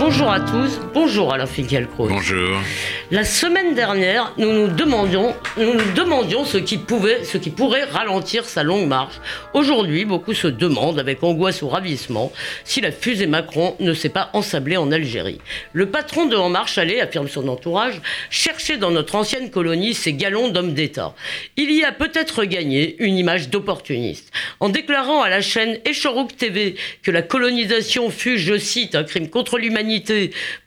[0.00, 2.08] Bonjour à tous, bonjour Alain Finkielkraut.
[2.08, 2.58] Bonjour.
[3.10, 7.84] La semaine dernière, nous nous demandions, nous nous demandions ce qui pouvait, ce qui pourrait
[7.84, 9.16] ralentir sa longue marche.
[9.52, 12.32] Aujourd'hui, beaucoup se demandent, avec angoisse ou ravissement,
[12.64, 15.40] si la fusée Macron ne s'est pas ensablée en Algérie.
[15.74, 20.14] Le patron de En Marche allait, affirme son entourage, chercher dans notre ancienne colonie ses
[20.14, 21.14] galons d'hommes d'État.
[21.58, 24.32] Il y a peut-être gagné une image d'opportuniste.
[24.60, 29.28] En déclarant à la chaîne Echorouk TV que la colonisation fut, je cite, un crime
[29.28, 29.89] contre l'humanité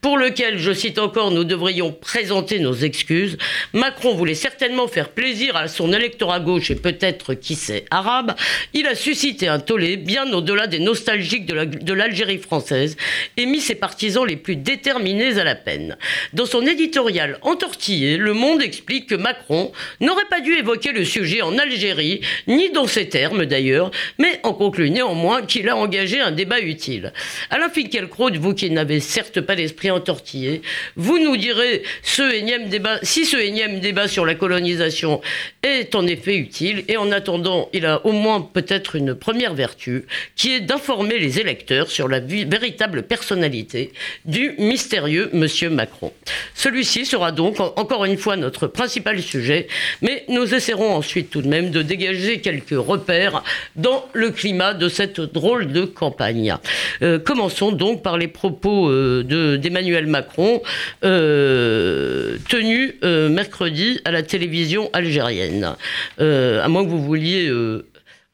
[0.01, 3.37] pour lequel, je cite encore, nous devrions présenter nos excuses,
[3.73, 8.35] Macron voulait certainement faire plaisir à son électorat gauche et peut-être, qui sait, arabe.
[8.73, 12.97] Il a suscité un tollé bien au-delà des nostalgiques de l'Algérie française
[13.37, 15.97] et mis ses partisans les plus déterminés à la peine.
[16.33, 21.41] Dans son éditorial entortillé, Le Monde explique que Macron n'aurait pas dû évoquer le sujet
[21.41, 26.31] en Algérie, ni dans ces termes d'ailleurs, mais en conclut néanmoins qu'il a engagé un
[26.31, 27.13] débat utile.
[27.49, 30.63] Alain Finkielkraut, vous qui n'avez certes pas l'esprit entortillé.
[30.95, 35.21] Vous nous direz si ce énième débat sur la colonisation
[35.61, 40.05] est en effet utile, et en attendant, il a au moins peut-être une première vertu,
[40.35, 43.93] qui est d'informer les électeurs sur la véritable personnalité
[44.25, 46.11] du mystérieux Monsieur Macron.
[46.55, 49.67] Celui-ci sera donc encore une fois notre principal sujet,
[50.01, 53.43] mais nous essaierons ensuite tout de même de dégager quelques repères
[53.75, 56.55] dans le climat de cette drôle de campagne.
[57.03, 60.61] Euh, commençons donc par les propos euh, d'Emmanuel Macron,
[61.03, 65.75] euh, tenu euh, mercredi à la télévision algérienne.
[66.19, 67.51] à moins que vous vouliez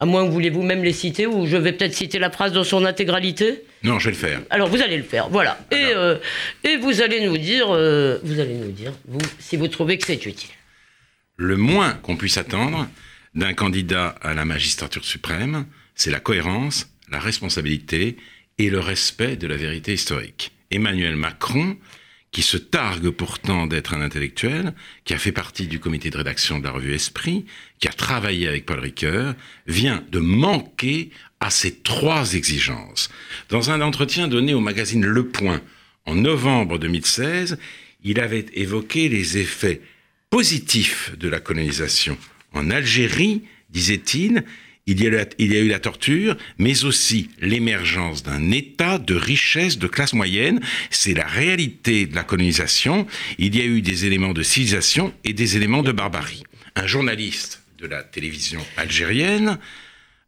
[0.02, 2.52] à moins que vous voulez vous-même les citer, ou je vais peut-être citer la phrase
[2.52, 3.64] dans son intégralité?
[3.82, 4.40] Non, je vais le faire.
[4.48, 5.58] Alors vous allez le faire, voilà.
[5.70, 5.92] Et,
[6.66, 10.24] et, vous allez nous dire, vous allez nous dire, vous, si vous trouvez que c'est
[10.24, 10.50] utile.
[11.36, 12.88] Le moins qu'on puisse attendre
[13.34, 18.16] d'un candidat à la magistrature suprême, c'est la cohérence, la responsabilité
[18.58, 20.52] et le respect de la vérité historique.
[20.70, 21.76] Emmanuel Macron,
[22.32, 26.58] qui se targue pourtant d'être un intellectuel, qui a fait partie du comité de rédaction
[26.58, 27.44] de la revue Esprit,
[27.80, 29.34] qui a travaillé avec Paul Ricoeur,
[29.66, 31.10] vient de manquer
[31.40, 33.10] à ces trois exigences.
[33.48, 35.60] Dans un entretien donné au magazine Le Point
[36.06, 37.58] en novembre 2016,
[38.04, 39.80] il avait évoqué les effets
[40.30, 42.16] positifs de la colonisation.
[42.52, 44.44] En Algérie, disait-il,
[44.90, 45.06] il y,
[45.56, 50.60] a, eu la torture, mais aussi l'émergence d'un état de richesse de classe moyenne.
[50.90, 53.06] C'est la réalité de la colonisation.
[53.38, 56.42] Il y a eu des éléments de civilisation et des éléments de barbarie.
[56.74, 59.58] Un journaliste de la télévision algérienne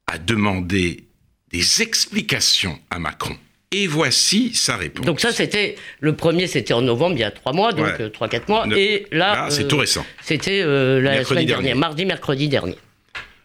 [0.07, 1.05] a demandé
[1.51, 3.37] des explications à Macron.
[3.73, 5.07] Et voici sa réponse.
[5.07, 8.11] Donc ça, c'était le premier, c'était en novembre, il y a trois mois, donc euh,
[8.11, 8.67] trois, quatre mois.
[8.77, 10.05] et là, c'est tout récent.
[10.23, 12.77] C'était euh, la semaine dernière, mardi, mercredi dernier.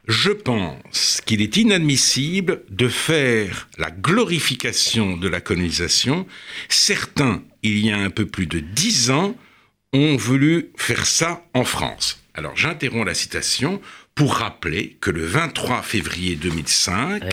[0.07, 6.25] Je pense qu'il est inadmissible de faire la glorification de la colonisation.
[6.69, 9.35] Certains, il y a un peu plus de dix ans,
[9.91, 12.23] ont voulu faire ça en France.
[12.34, 13.81] Alors j'interromps la citation
[14.16, 17.24] pour rappeler que le 23 février 2005,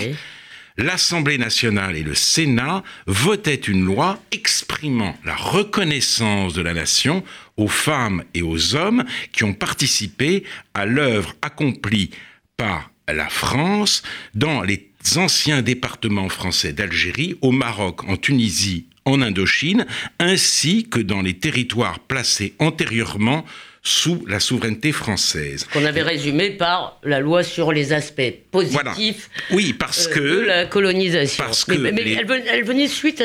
[0.77, 7.23] l'Assemblée nationale et le Sénat votaient une loi exprimant la reconnaissance de la nation
[7.57, 10.43] aux femmes et aux hommes qui ont participé
[10.75, 12.11] à l'œuvre accomplie
[12.57, 14.03] par la France
[14.35, 19.87] dans les anciens départements français d'Algérie, au Maroc, en Tunisie, en Indochine,
[20.19, 23.45] ainsi que dans les territoires placés antérieurement
[23.87, 25.67] sous la souveraineté française.
[25.71, 30.41] Qu'on avait résumé par la loi sur les aspects positifs oui, parce euh, que, de
[30.41, 31.45] la colonisation.
[31.45, 33.23] Parce mais, elle, venait suite,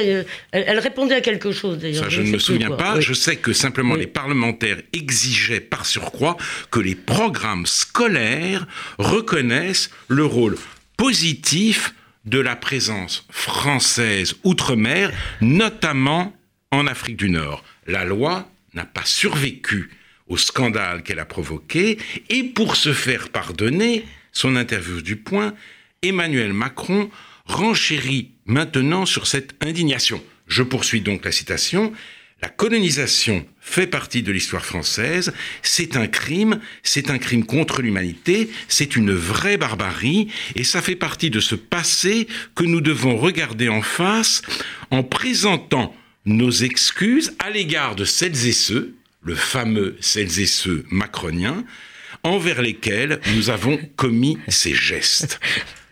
[0.51, 2.03] elle, répondait à quelque chose d'ailleurs.
[2.03, 2.99] Ça, je, ne me souviens pas.
[2.99, 6.35] Je sais que simplement les parlementaires exigeaient par surcroît
[6.71, 8.67] que les programmes scolaires
[8.97, 10.57] reconnaissent le rôle
[10.97, 11.93] positif
[12.25, 16.33] de la présence française outre-mer, notamment
[16.71, 17.63] en Afrique du Nord.
[17.87, 19.89] La loi n'a pas survécu
[20.29, 21.97] au scandale qu'elle a provoqué,
[22.29, 25.53] et pour se faire pardonner son interview du point,
[26.01, 27.09] Emmanuel Macron
[27.45, 30.23] renchérit maintenant sur cette indignation.
[30.47, 31.91] Je poursuis donc la citation.
[32.41, 38.49] La colonisation fait partie de l'histoire française, c'est un crime, c'est un crime contre l'humanité,
[38.69, 43.67] c'est une vraie barbarie, et ça fait partie de ce passé que nous devons regarder
[43.67, 44.41] en face
[44.89, 45.93] en présentant
[46.23, 51.63] nos excuses à l'égard de celles et ceux le fameux celles et ceux macroniens,
[52.23, 55.39] envers lesquels nous avons commis ces gestes.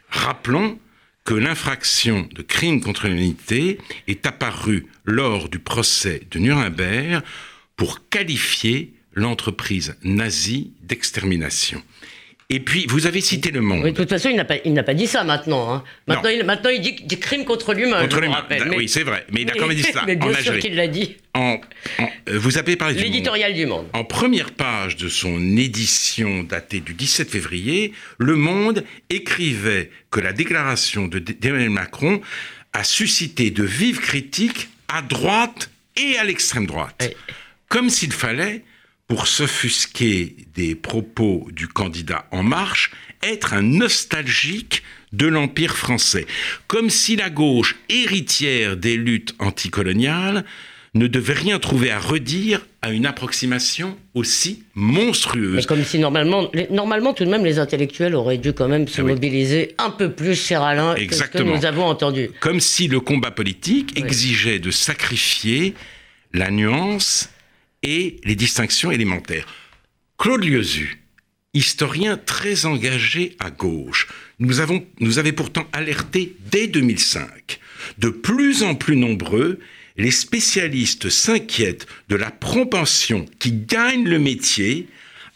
[0.09, 0.79] Rappelons
[1.23, 7.21] que l'infraction de crime contre l'humanité est apparue lors du procès de Nuremberg
[7.75, 11.83] pour qualifier l'entreprise nazie d'extermination.
[12.49, 13.81] Et puis, vous avez cité le monde.
[13.83, 15.73] Oui, de toute façon, il n'a pas, pas dit ça maintenant.
[15.73, 15.83] Hein.
[16.07, 18.01] Maintenant, il, maintenant, il dit des crimes contre l'humain.
[18.03, 18.45] Contre l'humain.
[18.77, 19.25] Oui, c'est vrai.
[19.33, 20.03] Mais il a quand même dit ça.
[20.07, 21.17] mais bien sûr qu'il l'a dit.
[21.33, 21.59] En,
[21.99, 22.05] euh,
[22.39, 23.87] vous avez parlé du L'éditorial du Monde.
[23.91, 30.31] En première page de son édition datée du 17 février, Le Monde écrivait que la
[30.31, 32.21] déclaration d'Emmanuel Macron
[32.71, 37.13] a suscité de vives critiques à droite et à l'extrême droite.
[37.67, 38.63] Comme s'il fallait
[39.07, 42.91] pour s'offusquer des propos du candidat En Marche,
[43.23, 44.83] être un nostalgique
[45.13, 46.27] de l'Empire français,
[46.67, 50.43] comme si la gauche, héritière des luttes anticoloniales,
[50.93, 55.55] ne devait rien trouver à redire à une approximation aussi monstrueuse.
[55.55, 59.01] Mais comme si normalement, normalement tout de même les intellectuels auraient dû quand même se
[59.01, 62.29] ah mobiliser un peu plus, cher Alain, que ce que nous avons entendu.
[62.39, 65.75] Comme si le combat politique exigeait de sacrifier
[66.33, 67.29] la nuance
[67.87, 69.47] et les distinctions élémentaires.
[70.17, 70.99] Claude Lieuzu,
[71.53, 74.07] historien très engagé à gauche,
[74.39, 77.59] nous, avons, nous avait pourtant alerté dès 2005.
[77.97, 79.59] De plus en plus nombreux,
[79.95, 84.89] les spécialistes s'inquiètent de la propension qui gagne le métier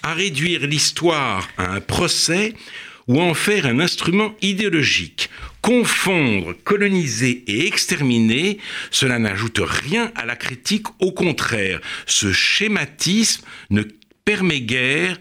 [0.04, 2.54] à réduire l'histoire à un procès
[3.07, 5.30] ou en faire un instrument idéologique.
[5.62, 8.57] Confondre, coloniser et exterminer,
[8.89, 13.83] cela n'ajoute rien à la critique, au contraire, ce schématisme ne
[14.25, 15.19] permet guère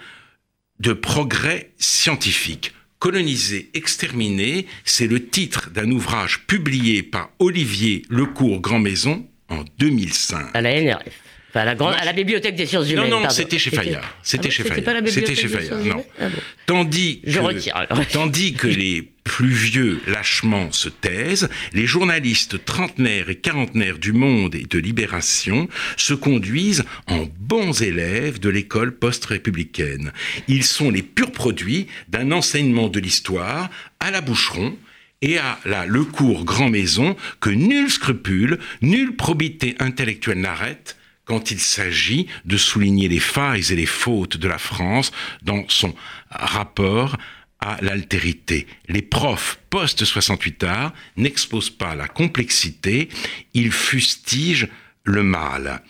[0.79, 2.73] de progrès scientifique.
[2.99, 10.51] Coloniser, exterminer, c'est le titre d'un ouvrage publié par Olivier Lecourt Grand Maison en 2005.
[10.55, 11.15] À la NRF
[11.55, 13.11] à la, bibliothèque des sciences humaines.
[13.11, 14.03] Non, non, c'était chez Fayard.
[14.23, 15.03] C'était ah chez Fayard.
[15.07, 15.79] C'était chez Fayard.
[15.81, 16.05] Non.
[16.21, 16.27] Ah
[16.67, 23.31] tandis, Je que, retire, tandis que les plus vieux lâchement se taisent, les journalistes trentenaires
[23.31, 30.13] et quarantenaires du Monde et de Libération se conduisent en bons élèves de l'école post-républicaine.
[30.49, 33.71] Ils sont les purs produits d'un enseignement de l'histoire
[34.01, 34.77] à la boucheron
[35.23, 40.97] et à la le cours grand maison que nul scrupule, nulle probité intellectuelle n'arrête
[41.31, 45.13] quand il s'agit de souligner les failles et les fautes de la France
[45.43, 45.95] dans son
[46.29, 47.17] rapport
[47.61, 48.67] à l'altérité.
[48.89, 53.09] Les profs post-68 art n'exposent pas la complexité,
[53.55, 54.67] ils fustigent
[55.05, 55.85] le mal.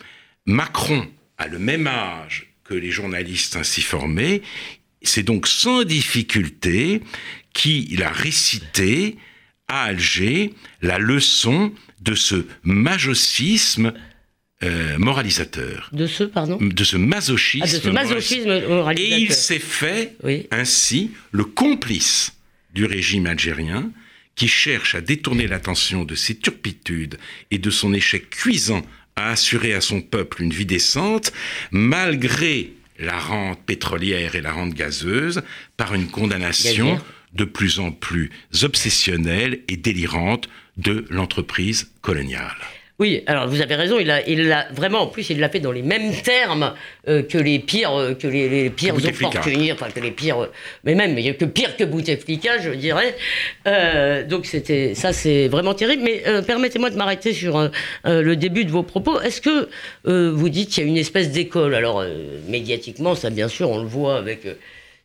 [0.44, 1.08] Macron
[1.38, 4.42] a le même âge que les journalistes ainsi formés,
[5.00, 7.00] c'est donc sans difficulté
[7.54, 9.16] qu'il a récité
[9.68, 10.52] à Alger
[10.82, 11.72] la leçon
[12.02, 13.94] de ce majocisme
[14.62, 15.88] euh, moralisateur.
[15.92, 17.64] De ce, pardon De ce masochisme.
[17.66, 19.18] Ah, de ce masochisme moralisateur.
[19.18, 20.16] Et il s'est fait
[20.50, 22.34] ainsi le complice
[22.74, 23.90] du régime algérien
[24.34, 27.18] qui cherche à détourner l'attention de ses turpitudes
[27.50, 28.82] et de son échec cuisant
[29.16, 31.32] à assurer à son peuple une vie décente,
[31.70, 35.42] malgré la rente pétrolière et la rente gazeuse,
[35.76, 37.00] par une condamnation
[37.32, 38.30] de plus en plus
[38.62, 42.56] obsessionnelle et délirante de l'entreprise coloniale.
[43.00, 45.58] Oui, alors vous avez raison, il a, il l'a vraiment, en plus, il l'a fait
[45.58, 46.74] dans les mêmes termes
[47.08, 50.52] euh, que les pires, euh, que les, les pires opportunistes, enfin que les pires, euh,
[50.84, 53.16] mais même que pire que Bouteflika, je dirais.
[54.28, 56.02] donc c'était, ça c'est vraiment terrible.
[56.02, 57.70] Mais permettez-moi de m'arrêter sur
[58.04, 59.18] le début de vos propos.
[59.20, 59.68] Est-ce que
[60.04, 61.74] vous dites qu'il y a une espèce d'école?
[61.74, 62.04] Alors
[62.48, 64.46] médiatiquement, ça bien sûr, on le voit avec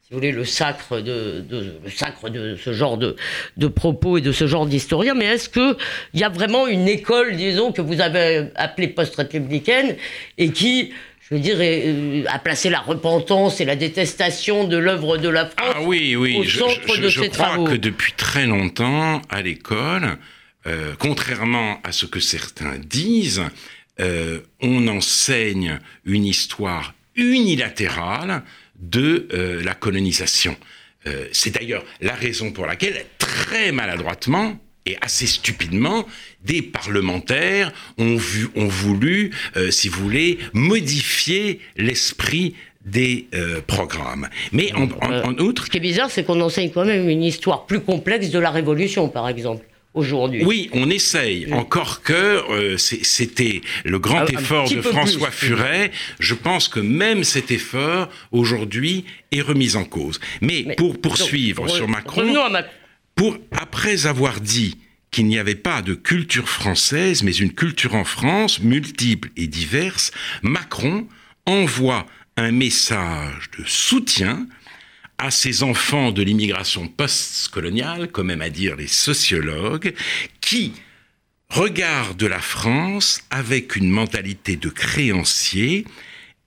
[0.05, 3.15] si vous voulez, le sacre de, le sacre de ce genre de,
[3.57, 5.75] de propos et de ce genre d'historien, mais est-ce qu'il
[6.13, 9.95] y a vraiment une école, disons, que vous avez appelée post-républicaine
[10.37, 15.17] et qui, je veux dire, euh, a placé la repentance et la détestation de l'œuvre
[15.17, 16.37] de la France ah oui, oui.
[16.37, 20.19] au centre de ses travaux Je crois que depuis très longtemps, à l'école,
[20.67, 23.41] euh, contrairement à ce que certains disent,
[23.99, 28.43] euh, on enseigne une histoire unilatérale
[28.79, 30.55] de euh, la colonisation.
[31.07, 36.05] Euh, c'est d'ailleurs la raison pour laquelle, très maladroitement, et assez stupidement,
[36.43, 42.55] des parlementaires ont, vu, ont voulu, euh, si vous voulez, modifier l'esprit
[42.85, 43.25] des
[43.65, 44.29] programmes.
[44.51, 44.87] Mais en,
[45.39, 45.65] outre...
[45.65, 48.51] Ce qui est bizarre, c'est qu'on enseigne quand même une histoire plus complexe de la
[48.51, 50.43] Révolution, par exemple aujourd'hui.
[50.45, 51.51] Oui, on essaye.
[51.51, 55.91] Encore que euh, c'était le grand effort de François Furet.
[56.19, 60.19] Je pense que même cet effort, aujourd'hui, est remis en cause.
[60.41, 62.33] Mais, pour poursuivre sur Macron,
[63.15, 64.77] pour, après avoir dit
[65.11, 70.11] qu'il n'y avait pas de culture française, mais une culture en France, multiple et diverse,
[70.41, 71.07] Macron
[71.45, 72.05] envoie
[72.37, 74.45] un message de soutien
[75.17, 79.93] à ces enfants de l'immigration post-coloniale, comme aiment à dire les sociologues,
[80.41, 80.73] qui
[81.49, 85.85] regardent la France avec une mentalité de créancier.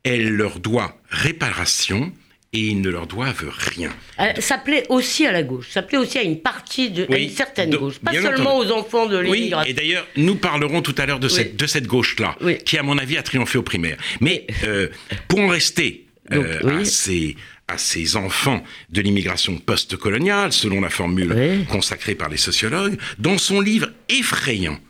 [0.04, 2.12] Elle leur doit réparation
[2.52, 3.90] et ils ne leur doivent rien.
[4.20, 7.18] Euh, ça plaît aussi à la gauche, ça plaît aussi à une partie de, à
[7.18, 9.66] une certaine gauche, pas seulement aux enfants de l'immigration.
[9.66, 12.82] Oui, et d'ailleurs, nous parlerons tout à l'heure de, cette, de cette gauche-là, qui, à
[12.82, 13.98] mon avis, a triomphé au primaire.
[14.20, 14.88] Mais euh,
[15.28, 17.36] pour en rester euh, à, ces,
[17.68, 23.60] à ces enfants de l'immigration post-coloniale, selon la formule consacrée par les sociologues, dans son
[23.60, 24.80] livre effrayant,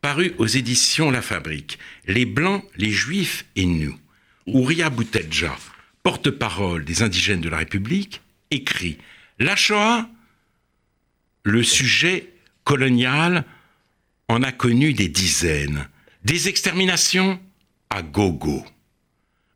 [0.00, 3.98] paru aux éditions La Fabrique, Les Blancs, les Juifs et nous,
[4.46, 5.56] Ouria Boutedja,
[6.02, 8.98] porte-parole des indigènes de la République, écrit
[9.38, 10.08] La Shoah,
[11.42, 12.32] le sujet
[12.64, 13.44] colonial
[14.28, 15.88] en a connu des dizaines,
[16.24, 17.40] des exterminations
[17.90, 18.64] à gogo.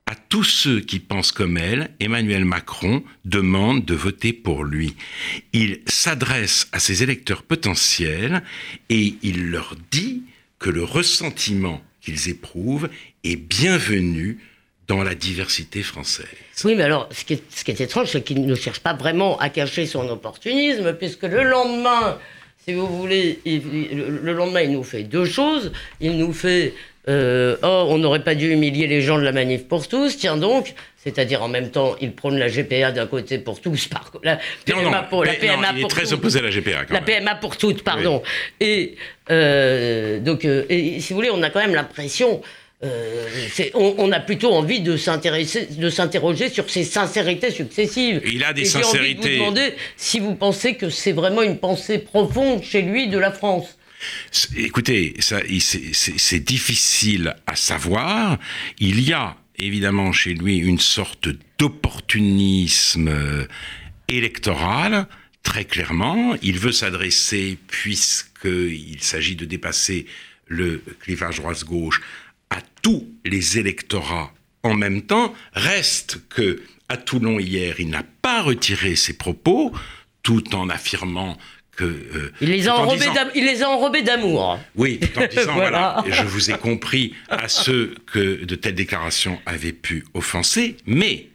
[0.07, 4.97] À tous ceux qui pensent comme elle, Emmanuel Macron demande de voter pour lui.
[5.53, 8.43] Il s'adresse à ses électeurs potentiels
[8.89, 10.25] et il leur dit
[10.59, 12.89] que le ressentiment qu'ils éprouvent
[13.25, 14.39] est bienvenu
[14.89, 16.27] dans la diversité française.
[16.65, 17.35] Oui, mais alors, ce qui
[17.71, 22.19] est, étrange, c'est qu'il ne cherche pas vraiment à cacher son opportunisme, puisque le lendemain,
[22.67, 25.73] si vous voulez, le lendemain, il nous fait deux choses.
[26.01, 26.75] Il nous fait
[27.09, 30.37] euh, oh, on n'aurait pas dû humilier les gens de la manif pour tous, tiens
[30.37, 34.39] donc, c'est-à-dire en même temps, il prône la GPA d'un côté pour tous, par la
[34.65, 36.85] PMA pour la PMA il est très opposé à la GPA.
[36.85, 38.23] Quand la PMA pour toutes, pardon.
[38.61, 38.95] Et
[39.31, 42.41] euh, donc, euh, et, si vous voulez, on a quand même l'impression
[43.75, 48.21] on, a plutôt envie de s'intéresser, de s'interroger sur ses sincérités successives.
[48.25, 48.99] Il a des sincérités.
[48.99, 52.83] J'ai envie de vous demander si vous pensez que c'est vraiment une pensée profonde chez
[52.83, 53.79] lui de la France.
[54.57, 58.39] Écoutez, c'est difficile à savoir.
[58.79, 61.29] Il y a évidemment chez lui une sorte
[61.59, 63.47] d'opportunisme euh,
[64.09, 65.07] électoral.
[65.43, 70.07] Très clairement, il veut s'adresser, puisqu'il s'agit de dépasser
[70.47, 72.01] le clivage droite-gauche,
[72.51, 74.33] à tous les électorats
[74.63, 75.35] en même temps.
[75.53, 79.73] Reste que à Toulon hier, il n'a pas retiré ses propos,
[80.23, 81.39] tout en affirmant
[81.77, 82.75] que, euh, il, les a
[83.35, 84.59] il les a enrobés d'amour.
[84.75, 86.05] Oui, tout en disant voilà.
[86.07, 91.29] je vous ai compris à ceux que de telles déclarations avaient pu offenser, mais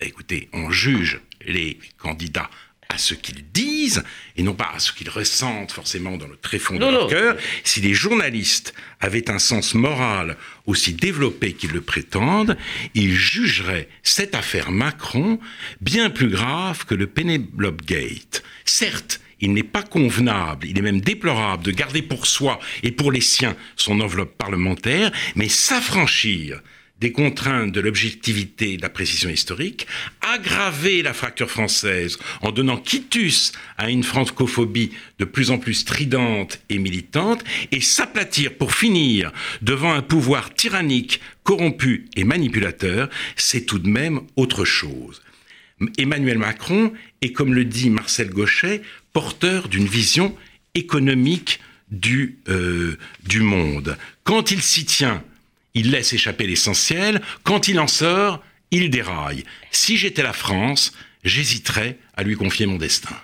[0.00, 2.50] écoutez, on juge les candidats
[2.92, 4.02] à ce qu'ils disent
[4.36, 7.36] et non pas à ce qu'ils ressentent forcément dans le tréfonds de leur cœur.
[7.64, 12.56] Si les journalistes avaient un sens moral aussi développé qu'ils le prétendent,
[12.94, 15.38] ils jugeraient cette affaire Macron
[15.80, 18.42] bien plus grave que le Penelope Gate.
[18.64, 23.12] Certes, il n'est pas convenable, il est même déplorable de garder pour soi et pour
[23.12, 26.62] les siens son enveloppe parlementaire, mais s'affranchir
[27.02, 29.88] des contraintes de l'objectivité et de la précision historique,
[30.20, 36.60] aggraver la fracture française en donnant quitus à une francophobie de plus en plus stridente
[36.68, 39.32] et militante, et s'aplatir pour finir
[39.62, 45.22] devant un pouvoir tyrannique, corrompu et manipulateur, c'est tout de même autre chose.
[45.98, 48.82] Emmanuel Macron est, comme le dit Marcel Gauchet,
[49.12, 50.36] porteur d'une vision
[50.74, 53.96] économique du, euh, du monde.
[54.24, 55.22] Quand il s'y tient,
[55.74, 57.20] il laisse échapper l'essentiel.
[57.42, 59.44] Quand il en sort, il déraille.
[59.70, 60.92] Si j'étais la France,
[61.24, 63.14] j'hésiterais à lui confier mon destin.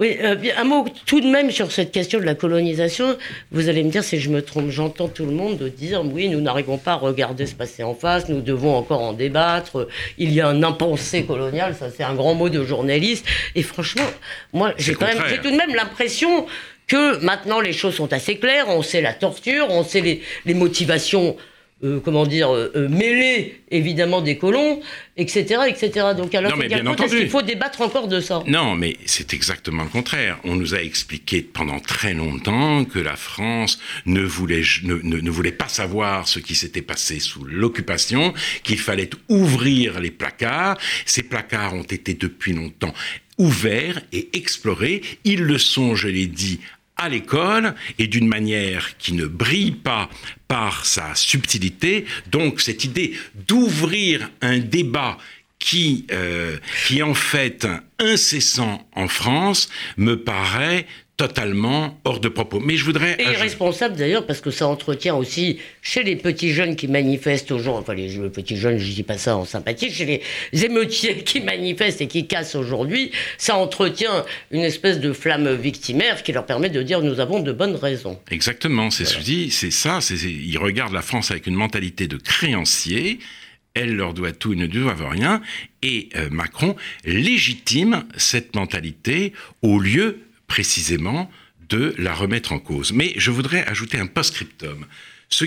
[0.00, 3.18] Oui, euh, un mot tout de même sur cette question de la colonisation.
[3.50, 6.40] Vous allez me dire si je me trompe, j'entends tout le monde dire oui, nous
[6.40, 9.88] n'arrivons pas à regarder se passer en face, nous devons encore en débattre.
[10.16, 13.26] Il y a un impensé colonial, ça c'est un grand mot de journaliste.
[13.56, 14.06] Et franchement,
[14.52, 16.46] moi j'ai quand même, j'ai tout de même l'impression
[16.86, 18.68] que maintenant les choses sont assez claires.
[18.68, 21.36] On sait la torture, on sait les, les motivations
[21.84, 24.80] euh, comment dire, euh, euh, mêlé évidemment des colons,
[25.16, 26.08] etc., etc.
[26.16, 28.42] Donc alors, non, est-ce qu'il faut débattre encore de ça?
[28.48, 30.40] Non, mais c'est exactement le contraire.
[30.42, 35.52] On nous a expliqué pendant très longtemps que la France ne voulait, ne, ne voulait
[35.52, 40.78] pas savoir ce qui s'était passé sous l'occupation, qu'il fallait ouvrir les placards.
[41.06, 42.94] Ces placards ont été depuis longtemps
[43.38, 45.02] ouverts et explorés.
[45.24, 46.58] Ils le sont, je l'ai dit,
[46.98, 50.10] à l'école et d'une manière qui ne brille pas
[50.48, 52.04] par sa subtilité.
[52.30, 53.14] Donc cette idée
[53.46, 55.16] d'ouvrir un débat
[55.58, 57.66] qui, euh, qui est en fait
[57.98, 60.86] incessant en France me paraît
[61.18, 62.60] totalement hors de propos.
[62.60, 63.16] Mais je voudrais...
[63.18, 67.82] Et irresponsable d'ailleurs, parce que ça entretient aussi chez les petits jeunes qui manifestent aujourd'hui,
[67.82, 70.22] enfin les, petits jeunes, je dis pas ça en sympathie, chez
[70.52, 76.22] les émeutiers qui manifestent et qui cassent aujourd'hui, ça entretient une espèce de flamme victimaire
[76.22, 78.20] qui leur permet de dire nous avons de bonnes raisons.
[78.30, 82.06] Exactement, c'est ce que je dis, c'est ça, ils regardent la France avec une mentalité
[82.06, 83.18] de créancier,
[83.74, 85.42] elle leur doit tout, ils ne doivent rien,
[85.82, 89.32] et euh, Macron légitime cette mentalité
[89.62, 91.30] au lieu précisément
[91.68, 92.92] de la remettre en cause.
[92.92, 94.86] Mais je voudrais ajouter un post-scriptum
[95.30, 95.44] Ce,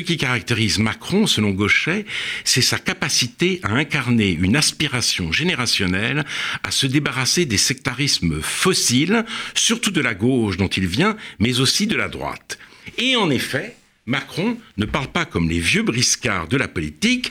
[0.00, 2.04] qui caractérise Macron, selon Gauchet,
[2.44, 6.24] c'est sa capacité à incarner une aspiration générationnelle
[6.64, 11.86] à se débarrasser des sectarismes fossiles, surtout de la gauche dont il vient, mais aussi
[11.86, 12.58] de la droite.
[12.98, 17.30] Et en effet, Macron ne parle pas comme les vieux briscards de la politique.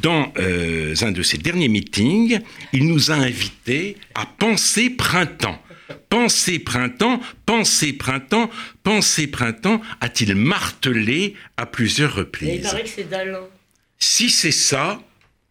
[0.00, 2.40] Dans euh, un de ses derniers meetings,
[2.72, 5.60] il nous a invités à penser printemps.
[6.08, 8.50] Penser printemps, penser printemps,
[8.82, 12.50] penser printemps, a-t-il martelé à plusieurs reprises.
[12.54, 13.46] il paraît que c'est d'Alain.
[13.98, 15.02] Si c'est ça,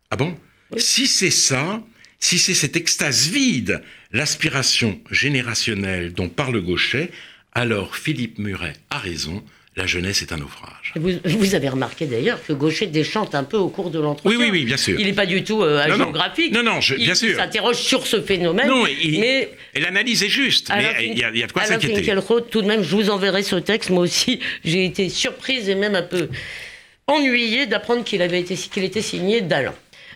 [0.09, 0.37] ah bon?
[0.77, 1.83] Si c'est ça,
[2.19, 7.11] si c'est cette extase vide, l'aspiration générationnelle dont parle Gauchet,
[7.53, 9.43] alors Philippe Muret a raison
[9.77, 10.93] la jeunesse est un naufrage.
[10.95, 14.37] Vous, avez remarqué d'ailleurs que Gaucher déchante un peu au cours de l'entretien.
[14.37, 14.99] Oui, oui, oui, bien sûr.
[14.99, 16.53] Il n'est pas du tout euh, géographique.
[16.53, 17.29] Non, non, bien sûr.
[17.29, 18.67] Il s'interroge sur ce phénomène.
[18.67, 22.13] Non, mais et l'analyse est juste, mais il y, a, de quoi s'inquiéter.
[22.49, 23.91] Tout de même, je vous enverrai ce texte.
[23.91, 26.27] Moi aussi, j'ai été surprise et même un peu
[27.07, 29.73] ennuyée d'apprendre qu'il avait été, qu'il était signé d'Alain.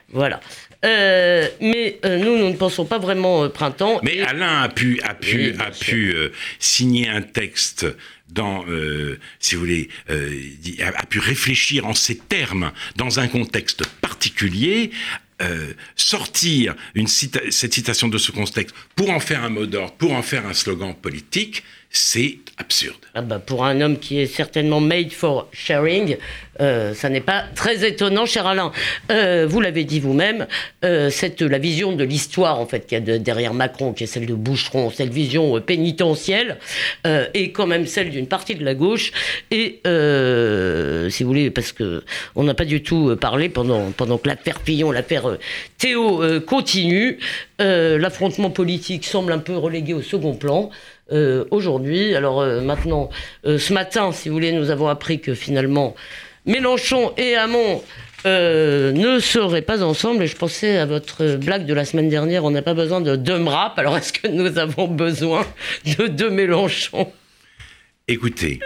[0.10, 0.42] Voilà.
[0.84, 4.00] Euh, mais euh, nous, nous ne pensons pas vraiment printemps.
[4.04, 6.14] Mais Alain a pu, a pu, a pu
[6.60, 7.88] signer un texte
[8.30, 10.42] dans, euh, si vous voulez, euh,
[10.82, 14.92] a, pu réfléchir en ces termes dans un contexte particulier,
[15.42, 20.14] euh, sortir une cette citation de ce contexte pour en faire un mot d'ordre, pour
[20.14, 21.64] en faire un slogan politique,
[21.96, 22.98] c'est absurde.
[23.14, 26.18] Ah bah pour un homme qui est certainement made for sharing,
[26.60, 28.72] euh, ça n'est pas très étonnant, cher Alain.
[29.12, 30.46] Euh, vous l'avez dit vous-même,
[30.84, 31.10] euh,
[31.40, 34.34] la vision de l'histoire en fait qu'il y a derrière Macron, qui est celle de
[34.34, 36.58] Boucheron, cette vision pénitentielle,
[37.06, 39.12] est quand même celle d'une partie de la gauche.
[39.52, 39.82] Et
[41.10, 42.04] si vous voulez, parce que
[42.36, 45.38] on n'a pas du tout parlé pendant pendant que l'affaire Pillon, l'affaire
[45.78, 47.20] Théo continue,
[47.60, 50.72] l'affrontement politique semble un peu relégué au second plan.
[51.12, 52.16] Euh, aujourd'hui.
[52.16, 53.12] Alors euh, maintenant,
[53.46, 55.96] euh, ce matin, si vous voulez, nous avons appris que finalement,
[56.48, 57.84] Mélenchon et Hamon
[58.26, 60.24] ne seraient pas ensemble.
[60.24, 63.16] Et je pensais à votre blague de la semaine dernière, on n'a pas besoin de
[63.16, 63.78] deux rap.
[63.78, 65.46] Alors est-ce que nous avons besoin
[65.86, 67.12] de deux Mélenchon?
[68.08, 68.60] Écoutez,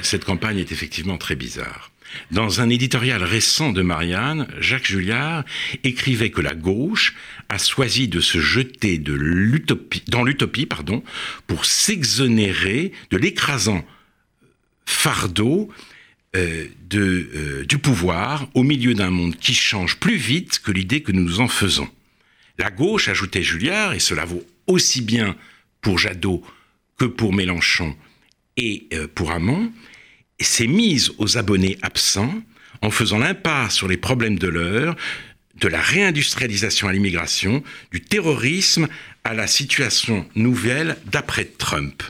[0.00, 1.90] cette campagne est effectivement très bizarre.
[2.30, 5.44] Dans un éditorial récent de Marianne, Jacques Julliard
[5.82, 7.14] écrivait que la gauche
[7.48, 10.68] a choisi de se jeter dans l'utopie
[11.46, 13.84] pour s'exonérer de l'écrasant
[14.86, 15.70] fardeau
[16.36, 21.12] euh, euh, du pouvoir au milieu d'un monde qui change plus vite que l'idée que
[21.12, 21.88] nous nous en faisons.
[22.58, 25.36] La gauche, ajoutait Julliard, et cela vaut aussi bien
[25.80, 26.42] pour Jadot
[26.98, 27.96] que pour Mélenchon
[28.56, 29.72] et euh, pour Hamon,
[30.40, 32.34] s'est mise aux abonnés absents
[32.82, 34.96] en faisant l'impasse sur les problèmes de l'heure,
[35.56, 38.88] de la réindustrialisation à l'immigration, du terrorisme
[39.22, 42.02] à la situation nouvelle d'après Trump.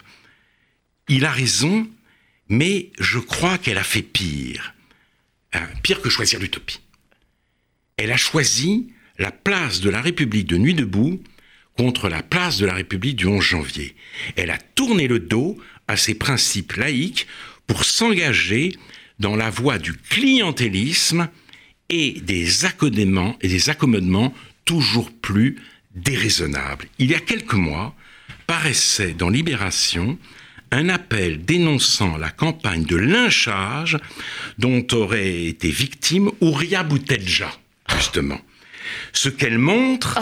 [1.09, 1.89] Il a raison,
[2.49, 4.75] mais je crois qu'elle a fait pire.
[5.53, 6.81] Hein, pire que choisir l'utopie.
[7.97, 11.23] Elle a choisi la place de la République de Nuit debout
[11.77, 13.95] contre la place de la République du 11 janvier.
[14.37, 15.57] Elle a tourné le dos
[15.87, 17.27] à ses principes laïques
[17.67, 18.77] pour s'engager
[19.19, 21.29] dans la voie du clientélisme
[21.89, 25.57] et des accommodements, et des accommodements toujours plus
[25.95, 26.87] déraisonnables.
[26.99, 27.95] Il y a quelques mois,
[28.47, 30.19] paraissait dans Libération
[30.71, 33.97] un appel dénonçant la campagne de lynchage
[34.59, 37.53] dont aurait été victime Ouria Boutelja,
[37.95, 38.41] justement.
[39.13, 40.19] Ce qu'elle montre,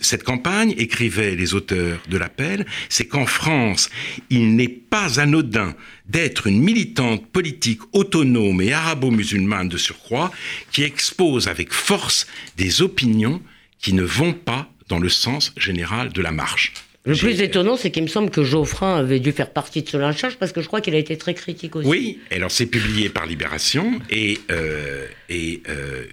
[0.00, 3.90] cette campagne, écrivaient les auteurs de l'appel, c'est qu'en France,
[4.30, 5.74] il n'est pas anodin
[6.08, 10.30] d'être une militante politique autonome et arabo-musulmane de surcroît,
[10.72, 13.40] qui expose avec force des opinions
[13.78, 16.72] qui ne vont pas dans le sens général de la marche.
[17.06, 19.96] Le plus étonnant, c'est qu'il me semble que Geoffrin avait dû faire partie de ce
[19.96, 21.88] lynchage parce que je crois qu'il a été très critique aussi.
[21.88, 26.04] Oui, alors c'est publié par Libération et, euh, et euh,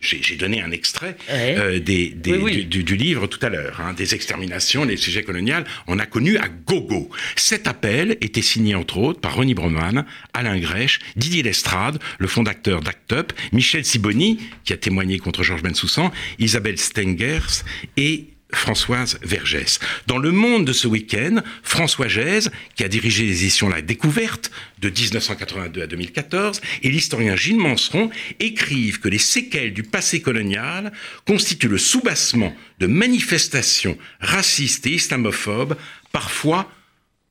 [0.00, 4.96] j'ai donné un extrait euh, des, Du, livre tout à l'heure, hein, des exterminations, les
[4.96, 5.56] sujets coloniaux.
[5.86, 7.10] On a connu à gogo.
[7.36, 10.04] Cet appel était signé entre autres par Ronnie Broman,
[10.34, 15.62] Alain Grèche, Didier Lestrade, le fondateur d'Act Up, Michel Siboni, qui a témoigné contre Georges
[15.62, 17.64] Bensoussan, Isabelle Stengers
[17.96, 19.80] et Françoise Vergès.
[20.06, 24.50] Dans le monde de ce week-end, François Gèze, qui a dirigé les éditions La Découverte
[24.78, 30.92] de 1982 à 2014, et l'historien Gilles Manseron écrivent que les séquelles du passé colonial
[31.26, 35.76] constituent le soubassement de manifestations racistes et islamophobes,
[36.12, 36.70] parfois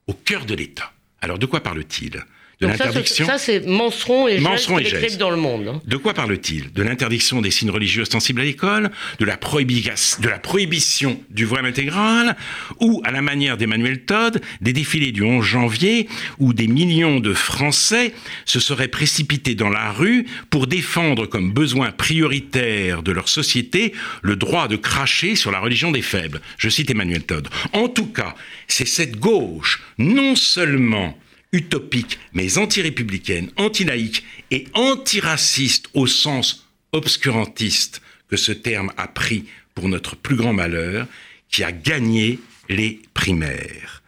[0.07, 0.91] au cœur de l'État.
[1.21, 2.23] Alors de quoi parle-t-il?
[2.67, 3.25] Donc l'interdiction.
[3.25, 5.67] Ça, c'est Manseron et Manseron et dans le monde.
[5.67, 5.81] hein.
[5.85, 6.71] De quoi parle-t-il?
[6.73, 11.65] De l'interdiction des signes religieux ostensibles à l'école, de la, de la prohibition du voile
[11.65, 12.35] intégral,
[12.79, 16.07] ou, à la manière d'Emmanuel Todd, des défilés du 11 janvier,
[16.39, 18.13] où des millions de Français
[18.45, 24.35] se seraient précipités dans la rue pour défendre comme besoin prioritaire de leur société le
[24.35, 26.41] droit de cracher sur la religion des faibles.
[26.57, 27.47] Je cite Emmanuel Todd.
[27.73, 28.35] En tout cas,
[28.67, 31.17] c'est cette gauche, non seulement
[31.51, 39.89] utopique, mais anti-républicaine, anti-laïque et antiraciste au sens obscurantiste que ce terme a pris pour
[39.89, 41.07] notre plus grand malheur,
[41.49, 44.03] qui a gagné les primaires.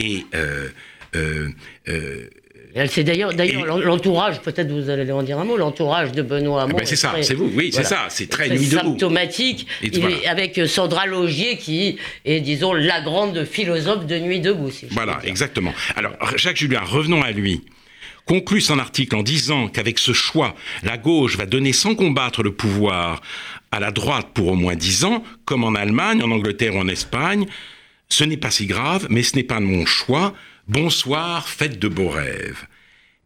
[0.00, 0.68] Euh,
[1.14, 1.48] euh,
[1.88, 2.28] euh,
[2.74, 6.22] elle- C'est d'ailleurs, d'ailleurs Et- l'entourage, peut-être vous allez en dire un mot, l'entourage de
[6.22, 6.76] Benoît Hamon.
[6.78, 9.66] ben c'est est ça, c'est vous, oui, c'est ça, c'est très nuit symptomatique.
[9.82, 10.16] Et Il voilà.
[10.16, 14.70] est avec euh, Sandra Logier qui est, disons, la grande philosophe de Nuit debout.
[14.70, 15.72] Si Voilà, exactement.
[15.96, 17.62] Alors, Jacques Julien, revenons à lui.
[18.24, 20.54] Conclut son article en disant qu'avec ce choix,
[20.84, 23.20] la gauche va donner sans combattre le pouvoir
[23.72, 26.86] à la droite pour au moins dix ans, comme en Allemagne, en Angleterre ou en
[26.88, 27.46] Espagne.
[28.08, 30.34] Ce n'est pas si grave, mais ce n'est pas mon choix.
[30.68, 32.66] Bonsoir, faites de beaux rêves.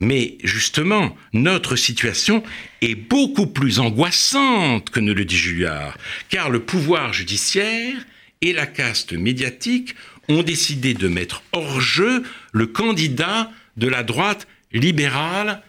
[0.00, 2.42] Mais justement, notre situation
[2.80, 5.96] est beaucoup plus angoissante que ne le dit Julliard,
[6.28, 7.96] car le pouvoir judiciaire
[8.40, 9.94] et la caste médiatique
[10.28, 12.22] ont décidé de mettre hors jeu
[12.52, 15.62] le candidat de la droite libérale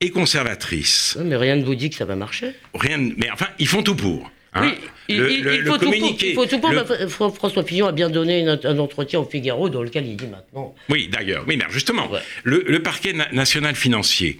[0.00, 1.16] et conservatrice.
[1.22, 2.52] Mais rien ne vous dit que ça va marcher.
[2.74, 4.30] Rien, mais enfin, ils font tout pour.
[4.54, 4.62] Hein.
[4.64, 4.74] Oui,
[5.08, 5.92] il, Le- il- le- il le faut tout pour.
[5.94, 6.70] communiqué- Il faut tout pour.
[6.70, 10.26] le- François Fillon a bien donné une- un entretien au Figaro dans lequel il dit
[10.26, 10.74] maintenant.
[10.88, 11.44] Oui, d'ailleurs.
[11.48, 12.20] Oui, mais justement, Ouais.
[12.44, 14.38] le, parquet na- national financier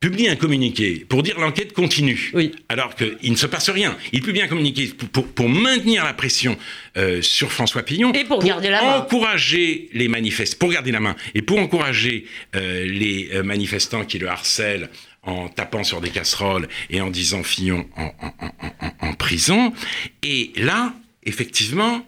[0.00, 2.30] publie un communiqué pour dire l'enquête continue.
[2.34, 2.52] Oui.
[2.68, 3.96] Alors qu'il ne se passe rien.
[4.12, 6.58] Il publie un communiqué pour, pour- pour maintenir la pression
[6.98, 8.12] euh, sur François Pillon.
[8.12, 8.96] Et pour garder la main.
[8.98, 14.18] encourager les manifestants, pour garder la main, et pour encourager euh, les euh, manifestants qui
[14.18, 14.90] le harcèlent
[15.26, 17.88] en tapant sur des casseroles et en disant Fillon
[19.00, 19.72] en, prison.
[20.22, 22.06] Et là, effectivement,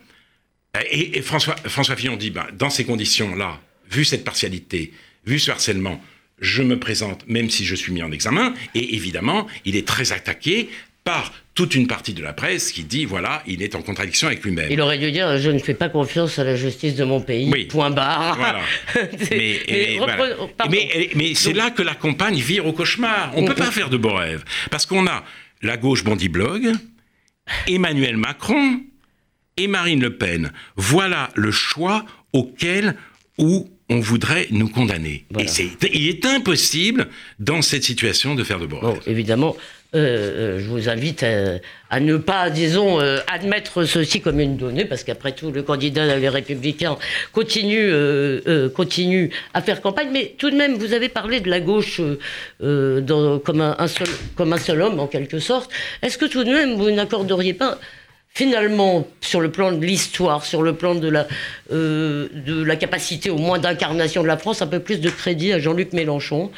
[0.91, 4.93] et, et François, François Fillon dit, bah, dans ces conditions-là, vu cette partialité,
[5.25, 6.03] vu ce harcèlement,
[6.41, 8.55] je me présente même si je suis mis en examen.
[8.75, 10.69] Et évidemment, il est très attaqué
[11.05, 14.45] par toute une partie de la presse qui dit, voilà, il est en contradiction avec
[14.45, 14.69] lui-même.
[14.71, 17.49] Il aurait dû dire Je ne fais pas confiance à la justice de mon pays.
[17.51, 17.65] Oui.
[17.65, 18.37] Point barre.
[18.37, 18.61] Voilà.
[18.95, 20.53] Mais, mais et reprenons- voilà.
[20.57, 20.73] pardon.
[20.77, 23.33] mais, mais c'est là que la campagne vire au cauchemar.
[23.35, 23.59] On ne peut Mhm.
[23.59, 24.45] pas faire de beaux rêves.
[24.71, 25.25] Parce qu'on a
[25.63, 26.73] la gauche Bondi Blog,
[27.67, 28.81] Emmanuel Macron
[29.57, 30.53] et Marine Le Pen.
[30.77, 32.97] Voilà le choix auquel
[33.39, 35.25] où on voudrait nous condamner.
[35.31, 35.49] Voilà.
[35.49, 39.03] Et c'est, il est impossible dans cette situation de faire de beaux Bon, rêves.
[39.07, 39.57] évidemment,
[39.95, 41.25] euh, euh, je vous invite
[41.91, 46.19] à, ne pas, disons, euh, admettre ceci comme une donnée, parce qu'après tout, le candidat
[46.19, 46.99] des Républicains
[47.33, 47.93] continue,
[48.75, 50.09] continue à faire campagne.
[50.13, 52.01] Mais tout de même, vous avez parlé de la gauche
[52.59, 53.87] comme, un,
[54.59, 55.71] seul, homme, en quelque sorte.
[56.03, 57.79] Est-ce que tout de même, vous n'accorderiez pas
[58.29, 61.27] finalement, sur le plan de l'histoire, sur le plan de la,
[61.71, 65.59] de la capacité au moins d'incarnation de la France, un peu plus de crédit à
[65.59, 66.51] Jean-Luc Mélenchon,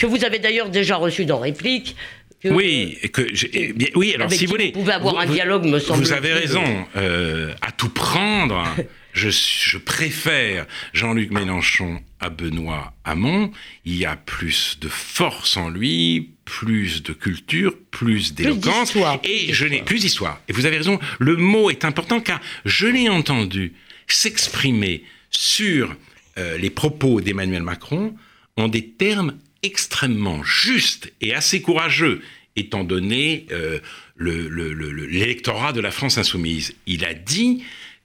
[0.00, 1.94] que vous avez d'ailleurs déjà reçu dans Réplique.
[2.42, 3.22] Que- Oui, que
[3.52, 4.14] eh bien, oui.
[4.14, 6.12] Alors, si vous voulez, vous pouvez avoir un dialogue, me Vous semble-t-il.
[6.14, 6.64] avez raison.
[6.96, 8.64] euh, à tout prendre,
[9.12, 13.50] je, je préfère Jean-Luc Mélenchon à Benoît Hamon.
[13.84, 19.64] Il y a plus de force en lui, plus de culture, plus d'éloquence, et je
[19.64, 19.70] d'histoire.
[19.70, 20.40] n'ai plus d'histoire.
[20.48, 20.98] Et vous avez raison.
[21.18, 23.72] Le mot est important car je l'ai entendu
[24.06, 25.94] s'exprimer sur
[26.38, 28.14] euh, les propos d'Emmanuel Macron
[28.56, 32.22] en des termes extrêmement justes et assez courageux,
[32.56, 33.78] étant donné euh,
[34.16, 36.74] le- le- le- le- l'électorat de la France insoumise.
[36.86, 37.62] Il a dit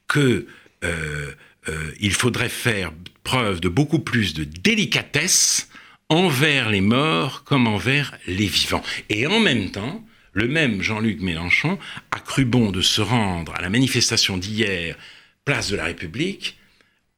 [0.07, 0.45] que
[0.83, 1.31] euh,
[1.67, 2.91] euh, il faudrait faire
[3.23, 5.69] preuve de beaucoup plus de délicatesse
[6.09, 8.83] envers les morts comme envers les vivants.
[9.09, 11.79] Et en même temps, le même Jean-Luc Mélenchon
[12.11, 14.95] a cru bon de se rendre à la manifestation d'hier,
[15.45, 16.57] place de la République,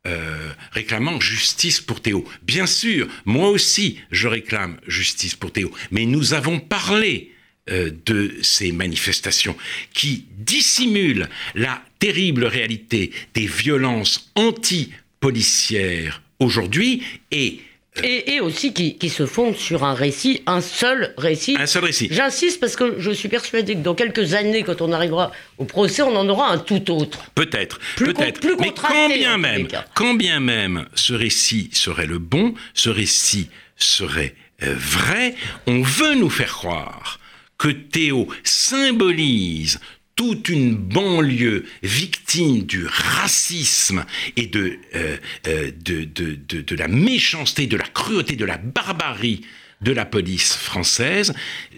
[0.07, 2.23] euh, réclamant justice pour Théo.
[2.43, 5.71] Bien sûr, moi aussi, je réclame justice pour Théo.
[5.91, 7.33] Mais nous avons parlé
[7.69, 9.57] euh, de ces manifestations
[9.93, 17.59] qui dissimulent la terrible réalité des violences anti-policières aujourd'hui et
[18.03, 21.55] Et, et aussi qui, qui se fondent sur un récit, un seul récit.
[21.59, 22.07] un seul récit.
[22.11, 26.01] J'insiste parce que je suis persuadé que dans quelques années, quand on arrivera au procès,
[26.01, 27.19] on en aura un tout autre.
[27.35, 28.41] Peut-être, con- peut-être.
[28.59, 33.49] Mais quand en bien même, quand bien même ce récit serait le bon, ce récit
[33.77, 35.35] serait euh, vrai,
[35.67, 37.19] on veut nous faire croire
[37.57, 39.79] que Théo symbolise
[40.17, 44.03] toute une banlieue victime du racisme
[44.35, 48.57] et de, euh, euh, de, de, de, de, la méchanceté, de la cruauté, de la
[48.57, 49.45] barbarie
[49.79, 51.33] de la police française,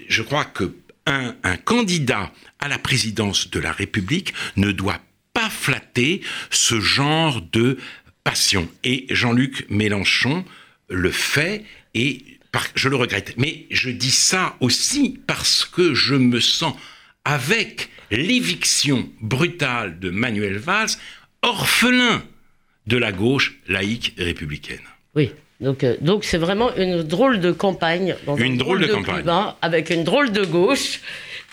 [0.07, 0.73] je crois que
[1.05, 5.01] un candidat à la présidence de la République ne doit
[5.33, 6.21] pas flatter
[6.51, 7.79] ce genre de
[8.23, 8.69] passion.
[8.83, 10.45] Et Jean-Luc Mélenchon
[10.87, 12.39] le fait et
[12.75, 13.33] je le regrette.
[13.37, 16.75] Mais je dis ça aussi parce que je me sens
[17.25, 20.89] avec l'éviction brutale de Manuel Valls,
[21.41, 22.23] orphelin
[22.87, 24.79] de la gauche laïque républicaine.
[25.15, 25.31] Oui.
[25.59, 28.15] Donc, euh, donc c'est vraiment une drôle de campagne.
[28.25, 29.25] Dans une drôle, de, campagne.
[29.61, 31.01] avec une drôle de gauche.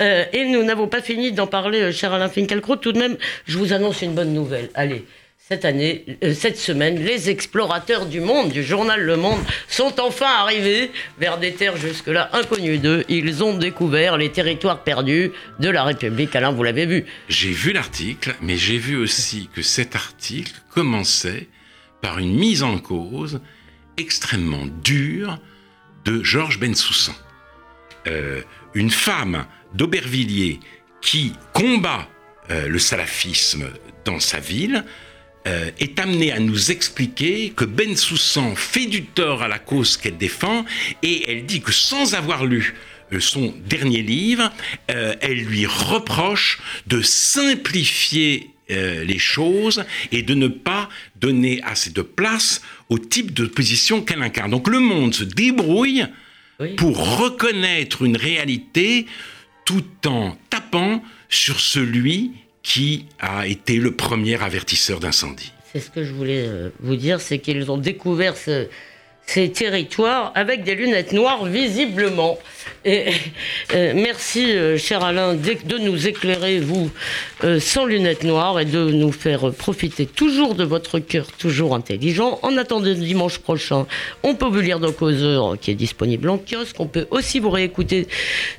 [0.01, 2.77] Euh, et nous n'avons pas fini d'en parler, euh, cher Alain Finkielkraut.
[2.77, 4.71] Tout de même, je vous annonce une bonne nouvelle.
[4.75, 5.05] Allez,
[5.49, 10.27] cette année, euh, cette semaine, les explorateurs du monde du journal Le Monde sont enfin
[10.27, 13.05] arrivés vers des terres jusque-là inconnues d'eux.
[13.09, 15.31] Ils ont découvert les territoires perdus
[15.61, 16.35] de la République.
[16.35, 17.05] Alain, vous l'avez vu.
[17.29, 21.47] J'ai vu l'article, mais j'ai vu aussi que cet article commençait
[22.03, 23.41] par une mise en cause
[23.99, 25.39] extrêmement dure
[26.05, 27.15] de Georges Bensoussan.
[28.09, 28.43] Euh,
[28.75, 30.59] une femme d'Aubervilliers
[31.01, 32.09] qui combat
[32.51, 33.71] euh, le salafisme
[34.05, 34.85] dans sa ville,
[35.47, 39.97] euh, est amenée à nous expliquer que Ben Soussan fait du tort à la cause
[39.97, 40.65] qu'elle défend
[41.05, 42.75] et elle dit que sans avoir lu
[43.13, 44.53] euh, son dernier livre,
[44.91, 52.03] euh, elle lui reproche de simplifier les choses et de ne pas donner assez de
[52.03, 54.51] place au type de position qu'elle incarne.
[54.51, 56.05] Donc le monde se débrouille
[56.77, 59.07] pour reconnaître une réalité
[59.65, 62.33] tout en tapant sur celui
[62.67, 65.53] qui a été le premier avertisseur d'incendie?
[65.73, 68.67] C'est ce que je voulais euh, vous dire, c'est qu'ils ont découvert ce,
[69.27, 72.39] ces territoires avec des lunettes noires visiblement.
[72.85, 73.07] Et
[73.75, 76.91] euh, merci, euh, cher Alain, de nous éclairer, vous,
[77.43, 82.39] euh, sans lunettes noires et de nous faire profiter toujours de votre cœur, toujours intelligent.
[82.43, 83.87] En attendant dimanche prochain,
[84.23, 86.77] on peut vous lire dans Causeur, qui est disponible en kiosque.
[86.79, 88.07] On peut aussi vous réécouter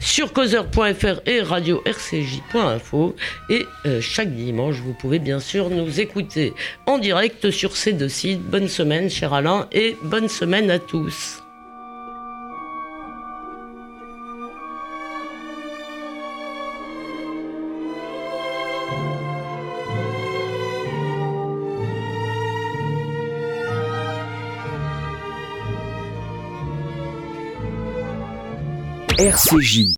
[0.02, 3.16] sur causeur.fr et radio-rcj.info.
[3.50, 3.66] Et
[4.02, 6.54] chaque dimanche, vous pouvez bien sûr nous écouter
[6.86, 8.42] en direct sur ces deux sites.
[8.42, 10.28] Bonne semaine, cher Alain, et bonne
[10.66, 11.44] à tous.
[29.20, 29.96] RCJ